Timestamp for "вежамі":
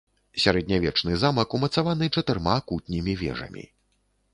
3.23-3.63